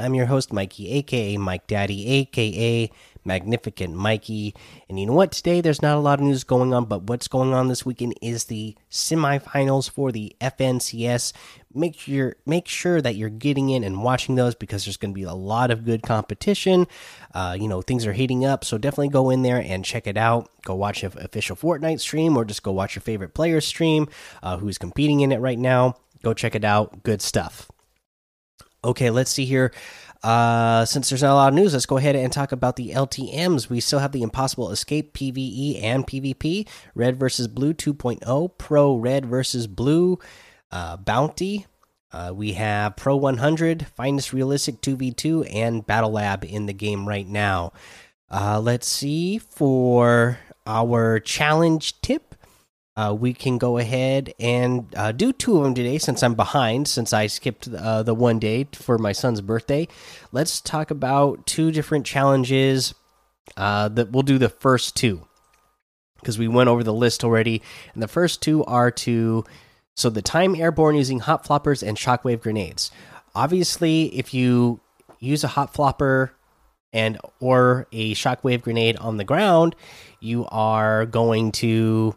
I'm 0.00 0.14
your 0.14 0.26
host, 0.26 0.52
Mikey, 0.52 0.90
aka 0.92 1.36
Mike 1.36 1.66
Daddy, 1.66 2.08
aka 2.08 2.90
Magnificent 3.24 3.94
Mikey. 3.94 4.54
And 4.88 4.98
you 4.98 5.06
know 5.06 5.12
what? 5.12 5.32
Today 5.32 5.60
there's 5.60 5.82
not 5.82 5.96
a 5.96 6.00
lot 6.00 6.20
of 6.20 6.24
news 6.24 6.44
going 6.44 6.72
on, 6.72 6.86
but 6.86 7.04
what's 7.04 7.28
going 7.28 7.52
on 7.52 7.68
this 7.68 7.84
weekend 7.84 8.14
is 8.22 8.44
the 8.44 8.76
semifinals 8.90 9.90
for 9.90 10.10
the 10.10 10.34
FNCS. 10.40 11.32
Make 11.74 11.98
sure 11.98 12.36
make 12.46 12.66
sure 12.66 13.00
that 13.00 13.14
you're 13.16 13.28
getting 13.28 13.70
in 13.70 13.84
and 13.84 14.02
watching 14.02 14.34
those 14.34 14.54
because 14.54 14.84
there's 14.84 14.96
going 14.96 15.12
to 15.12 15.18
be 15.18 15.22
a 15.24 15.34
lot 15.34 15.70
of 15.70 15.84
good 15.84 16.02
competition. 16.02 16.86
Uh, 17.34 17.56
you 17.58 17.68
know 17.68 17.82
things 17.82 18.06
are 18.06 18.12
heating 18.12 18.44
up, 18.44 18.64
so 18.64 18.78
definitely 18.78 19.08
go 19.08 19.30
in 19.30 19.42
there 19.42 19.58
and 19.58 19.84
check 19.84 20.06
it 20.06 20.16
out. 20.16 20.50
Go 20.62 20.74
watch 20.74 21.04
an 21.04 21.12
official 21.18 21.56
Fortnite 21.56 22.00
stream, 22.00 22.36
or 22.36 22.44
just 22.44 22.62
go 22.62 22.72
watch 22.72 22.96
your 22.96 23.02
favorite 23.02 23.34
player 23.34 23.60
stream 23.60 24.08
uh, 24.42 24.56
who's 24.56 24.78
competing 24.78 25.20
in 25.20 25.30
it 25.30 25.38
right 25.38 25.58
now. 25.58 25.96
Go 26.22 26.34
check 26.34 26.54
it 26.54 26.64
out. 26.64 27.02
Good 27.02 27.22
stuff. 27.22 27.70
Okay, 28.82 29.10
let's 29.10 29.30
see 29.30 29.44
here. 29.44 29.72
Uh, 30.22 30.84
since 30.84 31.08
there's 31.08 31.22
not 31.22 31.32
a 31.32 31.34
lot 31.34 31.48
of 31.48 31.54
news, 31.54 31.72
let's 31.72 31.86
go 31.86 31.96
ahead 31.96 32.16
and 32.16 32.32
talk 32.32 32.52
about 32.52 32.76
the 32.76 32.90
LTMs. 32.90 33.68
We 33.68 33.80
still 33.80 33.98
have 33.98 34.12
the 34.12 34.22
Impossible 34.22 34.70
Escape 34.70 35.14
PVE 35.14 35.82
and 35.82 36.06
PvP, 36.06 36.68
Red 36.94 37.18
versus 37.18 37.48
Blue 37.48 37.72
2.0, 37.72 38.58
Pro 38.58 38.96
Red 38.96 39.26
versus 39.26 39.66
Blue, 39.66 40.18
uh, 40.70 40.96
Bounty. 40.98 41.66
Uh, 42.12 42.32
we 42.34 42.54
have 42.54 42.96
Pro 42.96 43.16
100, 43.16 43.86
Finest 43.86 44.32
Realistic 44.32 44.80
2v2, 44.82 45.54
and 45.54 45.86
Battle 45.86 46.12
Lab 46.12 46.44
in 46.44 46.66
the 46.66 46.72
game 46.72 47.08
right 47.08 47.26
now. 47.26 47.72
Uh, 48.30 48.60
let's 48.60 48.86
see 48.86 49.38
for 49.38 50.38
our 50.66 51.18
challenge 51.20 52.00
tip 52.02 52.29
uh, 53.00 53.14
we 53.14 53.32
can 53.32 53.56
go 53.56 53.78
ahead 53.78 54.34
and 54.38 54.94
uh, 54.94 55.10
do 55.10 55.32
two 55.32 55.56
of 55.56 55.64
them 55.64 55.74
today 55.74 55.96
since 55.96 56.22
I'm 56.22 56.34
behind, 56.34 56.86
since 56.86 57.14
I 57.14 57.28
skipped 57.28 57.66
uh, 57.66 58.02
the 58.02 58.12
one 58.12 58.38
day 58.38 58.66
for 58.74 58.98
my 58.98 59.12
son's 59.12 59.40
birthday. 59.40 59.88
Let's 60.32 60.60
talk 60.60 60.90
about 60.90 61.46
two 61.46 61.70
different 61.72 62.04
challenges 62.04 62.94
uh, 63.56 63.88
that 63.88 64.12
we'll 64.12 64.22
do 64.22 64.36
the 64.36 64.50
first 64.50 64.96
two 64.96 65.26
because 66.16 66.38
we 66.38 66.46
went 66.46 66.68
over 66.68 66.84
the 66.84 66.92
list 66.92 67.24
already. 67.24 67.62
And 67.94 68.02
the 68.02 68.08
first 68.08 68.42
two 68.42 68.64
are 68.66 68.90
to 68.90 69.44
so 69.96 70.10
the 70.10 70.20
time 70.20 70.54
airborne 70.54 70.96
using 70.96 71.20
hot 71.20 71.46
floppers 71.46 71.82
and 71.86 71.96
shockwave 71.96 72.42
grenades. 72.42 72.90
Obviously, 73.34 74.14
if 74.18 74.34
you 74.34 74.80
use 75.18 75.42
a 75.42 75.48
hot 75.48 75.72
flopper 75.72 76.34
and 76.92 77.18
or 77.40 77.86
a 77.92 78.14
shockwave 78.14 78.60
grenade 78.60 78.98
on 78.98 79.16
the 79.16 79.24
ground, 79.24 79.74
you 80.20 80.46
are 80.50 81.06
going 81.06 81.50
to 81.52 82.14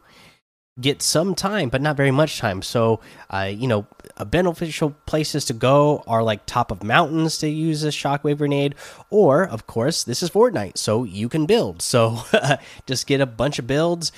get 0.79 1.01
some 1.01 1.35
time, 1.35 1.69
but 1.69 1.81
not 1.81 1.95
very 1.95 2.11
much 2.11 2.39
time. 2.39 2.61
So, 2.61 2.99
uh, 3.29 3.51
you 3.53 3.67
know, 3.67 3.85
beneficial 4.25 4.95
places 5.05 5.45
to 5.45 5.53
go 5.53 6.03
are 6.07 6.23
like 6.23 6.45
top 6.45 6.71
of 6.71 6.83
mountains 6.83 7.37
to 7.39 7.49
use 7.49 7.83
a 7.83 7.89
shockwave 7.89 8.39
grenade, 8.39 8.75
or 9.09 9.47
of 9.47 9.67
course, 9.67 10.03
this 10.03 10.23
is 10.23 10.29
Fortnite, 10.29 10.77
so 10.77 11.03
you 11.03 11.29
can 11.29 11.45
build. 11.45 11.81
So, 11.81 12.19
just 12.85 13.07
get 13.07 13.21
a 13.21 13.25
bunch 13.25 13.59
of 13.59 13.67
builds, 13.67 14.11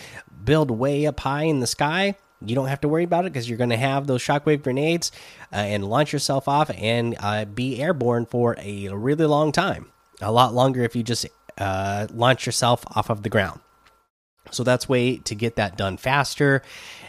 build 0.43 0.71
way 0.71 1.05
up 1.05 1.19
high 1.19 1.43
in 1.43 1.59
the 1.59 1.67
sky. 1.67 2.15
You 2.45 2.55
don't 2.55 2.67
have 2.67 2.81
to 2.81 2.87
worry 2.87 3.03
about 3.03 3.25
it 3.25 3.33
because 3.33 3.49
you're 3.49 3.57
going 3.57 3.69
to 3.71 3.77
have 3.77 4.07
those 4.07 4.21
shockwave 4.21 4.61
grenades 4.61 5.11
uh, 5.51 5.55
and 5.55 5.85
launch 5.87 6.13
yourself 6.13 6.47
off 6.47 6.69
and 6.69 7.15
uh, 7.19 7.45
be 7.45 7.81
airborne 7.81 8.25
for 8.25 8.55
a 8.59 8.89
really 8.89 9.25
long 9.25 9.51
time. 9.51 9.87
A 10.21 10.31
lot 10.31 10.53
longer 10.53 10.83
if 10.83 10.95
you 10.95 11.03
just 11.03 11.25
uh, 11.57 12.07
launch 12.13 12.45
yourself 12.45 12.83
off 12.95 13.09
of 13.09 13.23
the 13.23 13.29
ground. 13.29 13.59
So 14.51 14.63
that's 14.63 14.87
way 14.87 15.17
to 15.17 15.35
get 15.35 15.55
that 15.55 15.77
done 15.77 15.97
faster. 15.97 16.61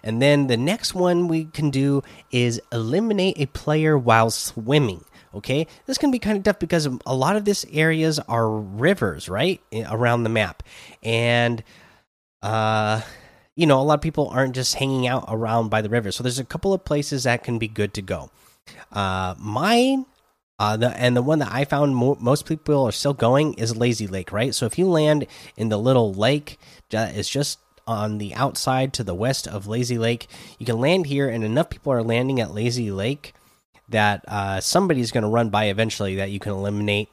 And 0.02 0.20
then 0.22 0.46
the 0.46 0.56
next 0.56 0.94
one 0.94 1.28
we 1.28 1.46
can 1.46 1.70
do 1.70 2.02
is 2.30 2.60
eliminate 2.72 3.38
a 3.38 3.46
player 3.46 3.96
while 3.98 4.30
swimming. 4.30 5.04
Okay, 5.34 5.66
this 5.84 5.98
can 5.98 6.10
be 6.10 6.18
kind 6.18 6.38
of 6.38 6.44
tough 6.44 6.58
because 6.58 6.86
a 7.04 7.14
lot 7.14 7.36
of 7.36 7.44
this 7.44 7.66
areas 7.70 8.18
are 8.20 8.48
rivers, 8.48 9.28
right, 9.28 9.60
around 9.90 10.22
the 10.22 10.30
map, 10.30 10.62
and 11.02 11.62
uh, 12.42 13.02
you 13.54 13.66
know, 13.66 13.80
a 13.80 13.82
lot 13.82 13.94
of 13.94 14.00
people 14.00 14.28
aren't 14.28 14.54
just 14.54 14.76
hanging 14.76 15.06
out 15.06 15.24
around 15.28 15.68
by 15.68 15.82
the 15.82 15.88
river. 15.90 16.10
So 16.12 16.22
there's 16.22 16.38
a 16.38 16.44
couple 16.44 16.72
of 16.72 16.84
places 16.84 17.24
that 17.24 17.42
can 17.42 17.58
be 17.58 17.68
good 17.68 17.92
to 17.94 18.02
go. 18.02 18.30
Uh, 18.92 19.34
mine 19.38 20.06
uh, 20.58 20.76
the, 20.76 20.88
and 20.98 21.16
the 21.16 21.22
one 21.22 21.38
that 21.40 21.52
I 21.52 21.64
found 21.64 21.96
mo 21.96 22.16
most 22.20 22.46
people 22.46 22.84
are 22.84 22.92
still 22.92 23.14
going 23.14 23.54
is 23.54 23.76
Lazy 23.76 24.06
Lake, 24.06 24.32
right? 24.32 24.54
So 24.54 24.66
if 24.66 24.78
you 24.78 24.86
land 24.86 25.26
in 25.56 25.68
the 25.68 25.78
little 25.78 26.14
lake 26.14 26.58
that 26.90 27.14
is 27.14 27.28
just 27.28 27.58
on 27.86 28.18
the 28.18 28.34
outside 28.34 28.92
to 28.94 29.04
the 29.04 29.14
west 29.14 29.46
of 29.46 29.66
Lazy 29.66 29.98
Lake, 29.98 30.28
you 30.58 30.66
can 30.66 30.80
land 30.80 31.06
here, 31.06 31.28
and 31.28 31.44
enough 31.44 31.70
people 31.70 31.92
are 31.92 32.02
landing 32.02 32.40
at 32.40 32.54
Lazy 32.54 32.90
Lake 32.90 33.34
that 33.88 34.24
uh, 34.26 34.60
somebody's 34.60 35.12
going 35.12 35.22
to 35.22 35.28
run 35.28 35.50
by 35.50 35.66
eventually 35.66 36.16
that 36.16 36.30
you 36.30 36.40
can 36.40 36.52
eliminate. 36.52 37.08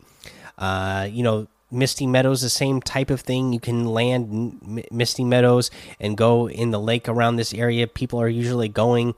Uh, 0.57 1.07
you 1.11 1.21
know, 1.21 1.47
Misty 1.69 2.07
Meadows, 2.07 2.41
the 2.41 2.49
same 2.49 2.81
type 2.81 3.09
of 3.09 3.21
thing. 3.21 3.51
You 3.51 3.59
can 3.59 3.85
land 3.85 4.85
Misty 4.91 5.23
Meadows 5.23 5.69
and 5.99 6.15
go 6.15 6.47
in 6.47 6.71
the 6.71 6.79
lake 6.79 7.09
around 7.09 7.35
this 7.35 7.53
area. 7.53 7.87
People 7.87 8.21
are 8.21 8.29
usually 8.29 8.69
going 8.69 9.15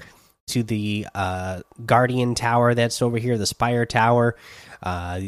to 0.47 0.63
the 0.63 1.07
uh, 1.13 1.61
Guardian 1.85 2.35
Tower 2.35 2.73
that's 2.73 3.01
over 3.01 3.17
here, 3.17 3.37
the 3.37 3.45
Spire 3.45 3.85
Tower. 3.85 4.35
Uh, 4.81 5.21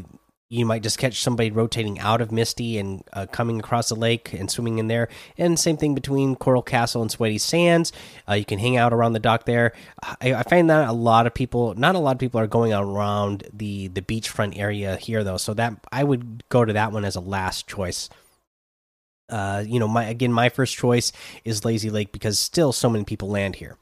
you 0.50 0.66
might 0.66 0.82
just 0.82 0.98
catch 0.98 1.22
somebody 1.22 1.52
rotating 1.52 2.00
out 2.00 2.22
of 2.22 2.32
Misty 2.32 2.78
and 2.78 3.04
uh, 3.12 3.26
coming 3.26 3.60
across 3.60 3.90
the 3.90 3.96
lake 3.96 4.32
and 4.32 4.50
swimming 4.50 4.78
in 4.78 4.88
there. 4.88 5.10
And 5.38 5.60
same 5.60 5.76
thing 5.76 5.94
between 5.94 6.36
Coral 6.36 6.62
Castle 6.62 7.02
and 7.02 7.12
Sweaty 7.12 7.38
Sands. 7.38 7.92
Uh, 8.30 8.36
you 8.36 8.46
can 8.46 8.60
hang 8.60 8.78
out 8.78 8.94
around 8.94 9.14
the 9.14 9.20
dock 9.20 9.46
there. 9.46 9.74
I, 10.22 10.34
I, 10.36 10.44
find 10.44 10.70
that 10.70 10.88
a 10.88 10.94
lot 10.94 11.28
of 11.28 11.34
people, 11.34 11.76
not 11.76 11.96
a 11.96 12.00
lot 12.00 12.16
of 12.16 12.20
people, 12.20 12.40
are 12.40 12.48
going 12.48 12.72
around 12.72 13.46
the 13.52 13.90
the 13.90 14.02
beachfront 14.02 14.58
area 14.58 14.96
here 14.96 15.24
though. 15.24 15.38
So 15.38 15.54
that 15.56 15.74
I 15.92 16.04
would 16.06 16.48
go 16.48 16.64
to 16.64 16.74
that 16.74 16.94
one 16.94 17.04
as 17.04 17.18
a 17.18 17.22
last 17.22 17.68
choice. 17.68 18.10
Uh, 19.30 19.66
you 19.68 19.80
know, 19.80 19.88
my 19.90 20.06
again, 20.06 20.32
my 20.32 20.48
first 20.48 20.78
choice 20.78 21.12
is 21.44 21.66
Lazy 21.66 21.90
Lake 21.90 22.14
because 22.14 22.40
still 22.40 22.72
so 22.72 22.90
many 22.90 23.04
people 23.04 23.30
land 23.30 23.58
here. 23.58 23.76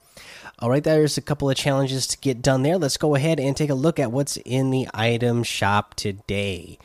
All 0.59 0.69
right, 0.69 0.83
there's 0.83 1.17
a 1.17 1.21
couple 1.21 1.49
of 1.49 1.57
challenges 1.57 2.07
to 2.07 2.17
get 2.17 2.41
done 2.41 2.63
there. 2.63 2.77
Let's 2.77 2.95
go 2.95 3.15
ahead 3.15 3.41
and 3.41 3.57
take 3.57 3.69
a 3.69 3.75
look 3.75 3.99
at 3.99 4.13
what's 4.13 4.37
in 4.37 4.71
the 4.71 4.87
item 4.93 5.43
shop 5.43 5.95
today. 5.95 6.79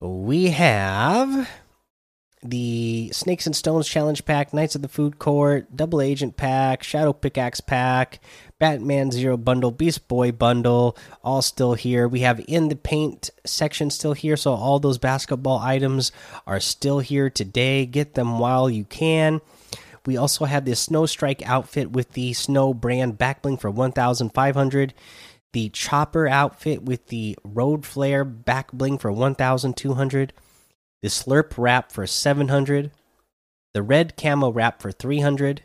We 0.00 0.46
have 0.46 1.46
the 2.42 3.10
Snakes 3.12 3.44
and 3.44 3.54
Stones 3.54 3.86
Challenge 3.86 4.24
Pack, 4.24 4.54
Knights 4.54 4.74
of 4.74 4.82
the 4.82 4.88
Food 4.88 5.18
Court, 5.18 5.76
Double 5.76 6.00
Agent 6.00 6.38
Pack, 6.38 6.82
Shadow 6.82 7.12
Pickaxe 7.12 7.60
Pack, 7.60 8.18
Batman 8.58 9.10
Zero 9.10 9.36
Bundle, 9.36 9.70
Beast 9.70 10.08
Boy 10.08 10.32
Bundle, 10.32 10.96
all 11.22 11.42
still 11.42 11.74
here. 11.74 12.08
We 12.08 12.20
have 12.20 12.42
in 12.48 12.68
the 12.68 12.76
paint 12.76 13.28
section 13.44 13.90
still 13.90 14.14
here, 14.14 14.38
so 14.38 14.54
all 14.54 14.80
those 14.80 14.98
basketball 14.98 15.58
items 15.58 16.12
are 16.46 16.60
still 16.60 17.00
here 17.00 17.28
today. 17.28 17.84
Get 17.84 18.14
them 18.14 18.38
while 18.38 18.70
you 18.70 18.84
can. 18.84 19.42
We 20.04 20.16
also 20.16 20.44
have 20.46 20.64
this 20.64 20.80
Snow 20.80 21.06
Strike 21.06 21.46
outfit 21.46 21.92
with 21.92 22.12
the 22.12 22.32
Snow 22.32 22.74
brand 22.74 23.18
backbling 23.18 23.60
for 23.60 23.70
1,500. 23.70 24.94
The 25.52 25.68
Chopper 25.68 26.26
outfit 26.26 26.82
with 26.82 27.06
the 27.08 27.38
Road 27.44 27.86
Flare 27.86 28.24
backbling 28.24 29.00
for 29.00 29.12
1,200. 29.12 30.32
The 31.02 31.08
Slurp 31.08 31.54
wrap 31.56 31.92
for 31.92 32.06
700. 32.06 32.90
The 33.74 33.82
Red 33.82 34.16
Camo 34.16 34.50
wrap 34.50 34.82
for 34.82 34.90
300. 34.90 35.62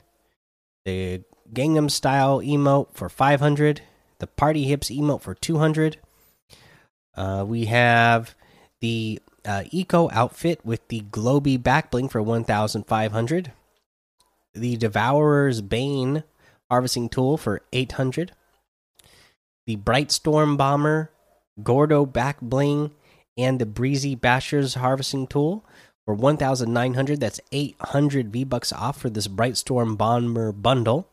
The 0.86 1.24
Gangnam 1.52 1.90
Style 1.90 2.40
emote 2.40 2.94
for 2.94 3.10
500. 3.10 3.82
The 4.20 4.28
Party 4.28 4.66
Hips 4.66 4.90
emote 4.90 5.22
for 5.22 5.34
200. 5.34 5.98
Uh, 7.16 7.44
we 7.48 7.66
have 7.66 8.36
the 8.82 9.20
uh, 9.46 9.64
Eco 9.72 10.10
outfit 10.12 10.64
with 10.64 10.88
the 10.90 11.02
Globy 11.10 11.58
backbling 11.58 12.12
for 12.12 12.22
1,500 12.22 13.52
the 14.60 14.78
Devourer's 14.78 15.62
Bane 15.62 16.24
harvesting 16.70 17.10
tool 17.10 17.38
for 17.38 17.62
800. 17.74 18.32
The 19.66 19.76
Bright 19.76 20.12
Storm 20.12 20.58
Bomber, 20.58 21.12
Gordo 21.62 22.06
back 22.06 22.40
bling, 22.42 22.92
and 23.38 23.60
the 23.60 23.66
Breezy 23.66 24.16
Basher's 24.16 24.76
harvesting 24.76 25.28
tool 25.28 25.66
for 26.06 26.14
1900. 26.14 27.20
That's 27.20 27.42
800 27.52 28.32
V 28.32 28.44
bucks 28.44 28.72
off 28.72 29.00
for 29.02 29.10
this 29.10 29.28
Bright 29.28 29.58
Storm 29.58 29.96
Bomber 29.96 30.52
bundle. 30.52 31.08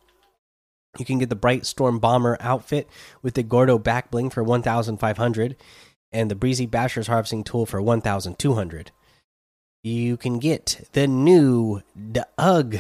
You 0.99 1.05
can 1.05 1.19
get 1.19 1.29
the 1.29 1.37
Bright 1.37 1.67
Storm 1.67 1.99
Bomber 1.99 2.37
outfit 2.41 2.89
with 3.23 3.35
the 3.35 3.43
Gordo 3.43 3.79
back 3.79 4.11
bling 4.11 4.31
for 4.31 4.45
1500 4.45 5.57
and 6.13 6.31
the 6.31 6.37
Breezy 6.37 6.67
Basher's 6.67 7.09
harvesting 7.09 7.43
tool 7.43 7.67
for 7.67 7.83
1200. 7.83 8.93
You 9.83 10.17
can 10.17 10.39
get 10.39 10.89
the 10.93 11.09
new 11.09 11.83
Doug 12.13 12.77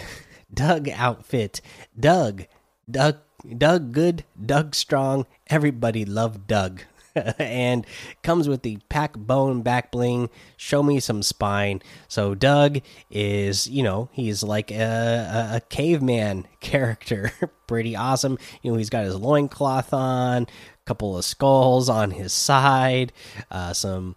Doug 0.55 0.89
outfit. 0.89 1.61
Doug, 1.99 2.45
Doug, 2.91 3.19
Doug 3.57 3.93
good, 3.93 4.25
Doug 4.45 4.75
strong. 4.75 5.27
Everybody 5.49 6.05
loved 6.05 6.47
Doug. 6.47 6.83
and 7.39 7.87
comes 8.23 8.49
with 8.49 8.63
the 8.63 8.79
pack 8.89 9.15
bone 9.15 9.63
back 9.63 9.93
bling. 9.93 10.31
Show 10.57 10.83
me 10.83 11.01
some 11.01 11.23
spine. 11.23 11.83
So 12.09 12.35
Doug 12.35 12.81
is, 13.11 13.69
you 13.69 13.83
know, 13.83 14.09
he's 14.13 14.43
like 14.43 14.71
a, 14.71 15.53
a, 15.53 15.57
a 15.57 15.61
caveman 15.69 16.47
character, 16.61 17.33
pretty 17.67 17.97
awesome. 17.97 18.39
You 18.63 18.73
know, 18.73 18.79
he's 18.79 18.91
got 18.91 19.05
his 19.05 19.17
loincloth 19.17 19.93
on, 19.93 20.47
couple 20.87 21.17
of 21.17 21.25
skulls 21.25 21.89
on 21.89 22.11
his 22.11 22.33
side, 22.33 23.13
uh, 23.51 23.73
some, 23.73 24.17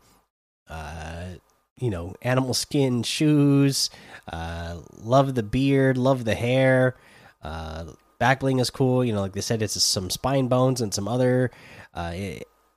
uh, 0.69 1.35
you 1.79 1.89
know, 1.89 2.15
animal 2.21 2.53
skin 2.53 3.03
shoes. 3.03 3.89
Uh, 4.31 4.77
love 4.97 5.35
the 5.35 5.43
beard, 5.43 5.97
love 5.97 6.25
the 6.25 6.35
hair. 6.35 6.95
Uh, 7.43 7.85
back 8.19 8.39
bling 8.39 8.59
is 8.59 8.69
cool. 8.69 9.05
You 9.05 9.13
know, 9.13 9.21
like 9.21 9.33
they 9.33 9.41
said, 9.41 9.61
it's 9.61 9.81
some 9.81 10.09
spine 10.09 10.47
bones 10.47 10.81
and 10.81 10.93
some 10.93 11.07
other 11.07 11.51
uh, 11.93 12.13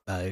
uh, 0.06 0.29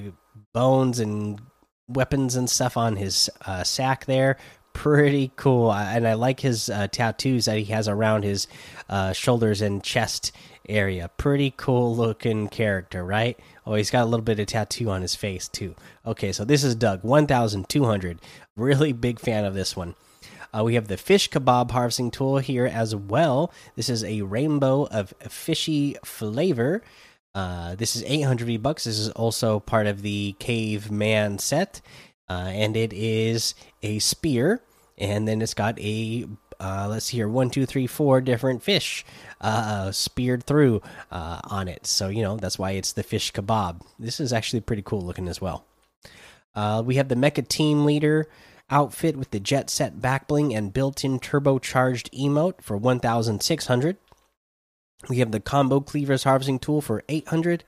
bones 0.53 1.01
and 1.01 1.41
weapons 1.89 2.37
and 2.37 2.49
stuff 2.49 2.77
on 2.77 2.97
his 2.97 3.31
uh, 3.47 3.65
sack 3.65 4.05
there. 4.05 4.37
Pretty 4.75 5.33
cool, 5.35 5.73
and 5.73 6.07
I 6.07 6.15
like 6.15 6.39
his 6.39 6.71
uh, 6.71 6.87
tattoos 6.87 7.47
that 7.47 7.59
he 7.59 7.65
has 7.65 7.89
around 7.89 8.23
his 8.23 8.47
shoulders 9.13 9.61
and 9.61 9.83
chest 9.83 10.31
area. 10.69 11.11
Pretty 11.17 11.53
cool 11.57 11.97
looking 11.97 12.47
character, 12.47 13.05
right? 13.05 13.41
Oh, 13.69 13.75
he's 13.75 13.91
got 13.91 14.05
a 14.05 14.07
little 14.07 14.25
bit 14.25 14.41
of 14.41 14.47
tattoo 14.47 14.89
on 14.89 15.03
his 15.03 15.15
face 15.15 15.47
too. 15.47 15.75
Okay, 16.07 16.33
so 16.33 16.43
this 16.43 16.65
is 16.65 16.75
Doug, 16.75 17.05
1200. 17.05 18.19
Really 18.57 18.93
big 18.95 19.21
fan 19.21 19.45
of 19.45 19.53
this 19.53 19.77
one. 19.77 19.95
Uh, 20.57 20.65
we 20.65 20.75
have 20.75 20.89
the 20.89 20.97
fish 20.97 21.29
kebab 21.29 21.71
harvesting 21.71 22.11
tool 22.11 22.39
here 22.39 22.65
as 22.65 22.97
well. 22.97 23.53
This 23.77 23.91
is 23.91 24.03
a 24.05 24.23
rainbow 24.23 24.87
of 24.87 25.13
fishy 25.29 25.99
flavor. 26.03 26.83
Uh, 27.35 27.75
this 27.75 27.95
is 27.95 28.05
800 28.05 28.47
V 28.47 28.57
bucks. 28.57 28.85
This 28.85 28.99
is 28.99 29.11
also 29.11 29.61
part 29.61 29.87
of 29.87 30.01
the 30.01 30.35
caveman 30.39 31.39
set, 31.39 31.83
uh, 32.31 32.49
and 32.49 32.75
it 32.75 32.95
is 32.95 33.55
a 33.83 33.99
spear, 33.99 34.63
and 34.97 35.29
then 35.29 35.43
it's 35.43 35.53
got 35.53 35.79
a 35.79 36.27
uh, 36.61 36.87
let's 36.89 37.09
here 37.09 37.29
one, 37.29 37.51
two, 37.51 37.67
three, 37.67 37.87
four 37.87 38.21
different 38.21 38.63
fish 38.63 39.05
uh, 39.41 39.93
speared 39.93 40.45
through 40.45 40.83
uh, 41.11 41.41
on 41.45 41.69
it. 41.69 41.87
So 41.87 42.09
you 42.09 42.23
know 42.23 42.37
that's 42.37 42.59
why 42.59 42.73
it's 42.73 42.93
the 42.93 43.03
fish 43.03 43.33
kebab. 43.33 43.83
This 43.99 44.21
is 44.21 44.33
actually 44.33 44.61
pretty 44.61 44.83
cool 44.83 45.03
looking 45.03 45.29
as 45.29 45.41
well. 45.41 45.65
Uh, 46.55 46.83
we 46.85 46.97
have 46.97 47.09
the 47.09 47.15
mecha 47.15 47.47
team 47.47 47.85
leader 47.85 48.29
outfit 48.71 49.17
with 49.17 49.31
the 49.31 49.41
jet 49.41 49.71
set 49.71 49.97
backbling 49.97 50.57
and 50.57 50.73
built-in 50.73 51.19
turbocharged 51.19 52.11
emote 52.11 52.61
for 52.61 52.77
1600 52.77 53.97
we 55.09 55.19
have 55.19 55.31
the 55.31 55.41
combo 55.41 55.81
cleavers 55.81 56.25
harvesting 56.25 56.59
tool 56.59 56.83
for 56.83 57.03
800 57.09 57.65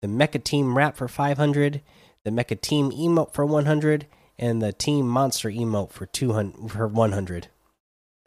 the 0.00 0.08
mecha 0.08 0.42
team 0.42 0.78
wrap 0.78 0.96
for 0.96 1.08
500 1.08 1.82
the 2.24 2.30
mecha 2.30 2.58
team 2.58 2.90
emote 2.90 3.34
for 3.34 3.44
100 3.44 4.06
and 4.38 4.62
the 4.62 4.72
team 4.72 5.06
monster 5.06 5.50
emote 5.50 5.90
for 5.90 6.06
200 6.06 6.70
for 6.70 6.86
100 6.86 7.48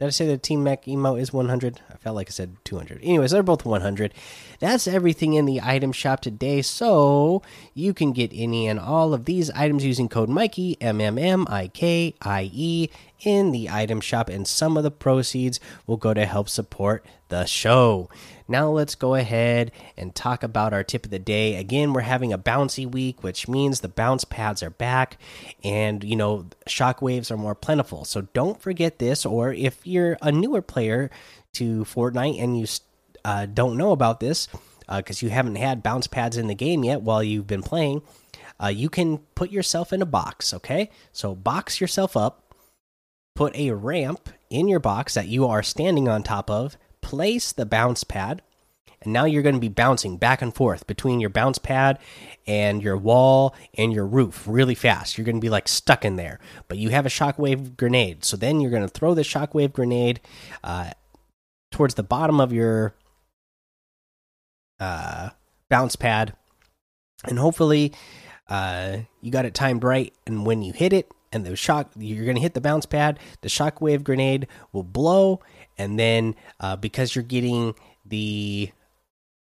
did 0.00 0.06
I 0.06 0.10
say 0.10 0.26
the 0.26 0.36
Team 0.36 0.64
Mech 0.64 0.88
emo 0.88 1.14
is 1.14 1.32
100? 1.32 1.80
I 1.88 1.96
felt 1.96 2.16
like 2.16 2.28
I 2.28 2.32
said 2.32 2.56
200. 2.64 2.98
Anyways, 3.00 3.30
they're 3.30 3.44
both 3.44 3.64
100. 3.64 4.12
That's 4.58 4.88
everything 4.88 5.34
in 5.34 5.44
the 5.44 5.60
item 5.62 5.92
shop 5.92 6.20
today. 6.20 6.62
So 6.62 7.42
you 7.74 7.94
can 7.94 8.12
get 8.12 8.32
any 8.34 8.66
and 8.66 8.80
all 8.80 9.14
of 9.14 9.24
these 9.24 9.50
items 9.50 9.84
using 9.84 10.08
code 10.08 10.28
Mikey, 10.28 10.76
M 10.80 11.00
M 11.00 11.16
M 11.16 11.46
I 11.48 11.68
K 11.68 12.14
I 12.20 12.50
E, 12.52 12.90
in 13.24 13.50
the 13.50 13.68
item 13.70 14.00
shop, 14.00 14.28
and 14.28 14.46
some 14.46 14.76
of 14.76 14.82
the 14.82 14.90
proceeds 14.90 15.60
will 15.86 15.96
go 15.96 16.14
to 16.14 16.26
help 16.26 16.48
support 16.48 17.04
the 17.28 17.44
show. 17.44 18.08
Now 18.46 18.68
let's 18.70 18.94
go 18.94 19.14
ahead 19.14 19.72
and 19.96 20.14
talk 20.14 20.42
about 20.42 20.72
our 20.74 20.84
tip 20.84 21.06
of 21.06 21.10
the 21.10 21.18
day. 21.18 21.56
Again, 21.56 21.92
we're 21.92 22.02
having 22.02 22.32
a 22.32 22.38
bouncy 22.38 22.90
week, 22.90 23.22
which 23.22 23.48
means 23.48 23.80
the 23.80 23.88
bounce 23.88 24.24
pads 24.24 24.62
are 24.62 24.70
back 24.70 25.18
and, 25.62 26.04
you 26.04 26.14
know, 26.14 26.46
shockwaves 26.68 27.30
are 27.30 27.38
more 27.38 27.54
plentiful. 27.54 28.04
So 28.04 28.22
don't 28.34 28.60
forget 28.60 28.98
this, 28.98 29.24
or 29.24 29.52
if 29.52 29.86
you're 29.86 30.18
a 30.20 30.30
newer 30.30 30.60
player 30.60 31.10
to 31.54 31.84
Fortnite 31.84 32.42
and 32.42 32.58
you 32.58 32.66
uh, 33.24 33.46
don't 33.46 33.78
know 33.78 33.92
about 33.92 34.20
this, 34.20 34.48
because 34.94 35.22
uh, 35.22 35.26
you 35.26 35.30
haven't 35.30 35.56
had 35.56 35.82
bounce 35.82 36.06
pads 36.06 36.36
in 36.36 36.46
the 36.46 36.54
game 36.54 36.84
yet 36.84 37.00
while 37.00 37.22
you've 37.22 37.46
been 37.46 37.62
playing, 37.62 38.02
uh, 38.62 38.68
you 38.68 38.90
can 38.90 39.18
put 39.34 39.50
yourself 39.50 39.92
in 39.92 40.02
a 40.02 40.06
box, 40.06 40.52
okay? 40.52 40.90
So 41.12 41.34
box 41.34 41.80
yourself 41.80 42.16
up, 42.16 42.43
put 43.34 43.54
a 43.56 43.72
ramp 43.72 44.28
in 44.50 44.68
your 44.68 44.80
box 44.80 45.14
that 45.14 45.28
you 45.28 45.46
are 45.46 45.62
standing 45.62 46.08
on 46.08 46.22
top 46.22 46.50
of, 46.50 46.76
place 47.00 47.52
the 47.52 47.66
bounce 47.66 48.04
pad, 48.04 48.42
and 49.02 49.12
now 49.12 49.24
you're 49.24 49.42
going 49.42 49.54
to 49.54 49.60
be 49.60 49.68
bouncing 49.68 50.16
back 50.16 50.40
and 50.40 50.54
forth 50.54 50.86
between 50.86 51.20
your 51.20 51.30
bounce 51.30 51.58
pad 51.58 51.98
and 52.46 52.82
your 52.82 52.96
wall 52.96 53.54
and 53.74 53.92
your 53.92 54.06
roof 54.06 54.44
really 54.46 54.74
fast. 54.74 55.18
You're 55.18 55.26
going 55.26 55.36
to 55.36 55.40
be 55.40 55.50
like 55.50 55.68
stuck 55.68 56.04
in 56.04 56.16
there, 56.16 56.38
but 56.68 56.78
you 56.78 56.88
have 56.88 57.04
a 57.04 57.10
shockwave 57.10 57.76
grenade. 57.76 58.24
So 58.24 58.36
then 58.36 58.60
you're 58.60 58.70
going 58.70 58.82
to 58.82 58.88
throw 58.88 59.14
the 59.14 59.22
shockwave 59.22 59.72
grenade 59.72 60.20
uh, 60.62 60.92
towards 61.70 61.94
the 61.94 62.02
bottom 62.02 62.40
of 62.40 62.52
your 62.52 62.94
uh, 64.80 65.30
bounce 65.68 65.96
pad, 65.96 66.34
and 67.24 67.38
hopefully 67.38 67.92
uh, 68.48 68.98
you 69.20 69.30
got 69.30 69.44
it 69.44 69.54
timed 69.54 69.84
right. 69.84 70.14
And 70.26 70.46
when 70.46 70.62
you 70.62 70.72
hit 70.72 70.92
it, 70.92 71.10
and 71.34 71.44
the 71.44 71.56
shock, 71.56 71.90
you're 71.96 72.24
going 72.24 72.36
to 72.36 72.42
hit 72.42 72.54
the 72.54 72.60
bounce 72.60 72.86
pad, 72.86 73.18
the 73.40 73.48
shockwave 73.48 74.04
grenade 74.04 74.46
will 74.72 74.82
blow 74.82 75.40
and 75.76 75.98
then 75.98 76.34
uh, 76.60 76.76
because 76.76 77.14
you're 77.14 77.24
getting 77.24 77.74
the 78.04 78.70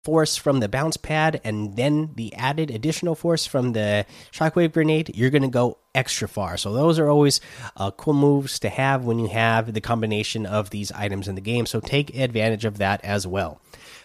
force 0.03 0.37
from 0.37 0.59
the 0.59 0.69
bounce 0.69 0.97
pad 0.97 1.41
and 1.43 1.75
then 1.75 2.11
the 2.15 2.31
added 2.35 2.69
additional 2.69 3.15
force 3.15 3.47
from 3.47 3.73
the 3.73 4.05
shockwave 4.31 4.71
grenade, 4.71 5.11
you're 5.15 5.31
going 5.31 5.41
to 5.41 5.47
go 5.47 5.79
extra 5.95 6.27
far. 6.27 6.57
So 6.57 6.71
those 6.71 6.99
are 6.99 7.09
always 7.09 7.41
uh, 7.75 7.89
cool 7.89 8.13
moves 8.13 8.59
to 8.59 8.69
have 8.69 9.03
when 9.03 9.17
you 9.17 9.27
have 9.27 9.73
the 9.73 9.81
combination 9.81 10.45
of 10.45 10.69
these 10.69 10.91
items 10.91 11.27
in 11.27 11.33
the 11.33 11.41
game. 11.41 11.65
So 11.65 11.79
take 11.79 12.15
advantage 12.15 12.65
of 12.65 12.77
that 12.77 13.03
as 13.03 13.25
well. 13.25 13.59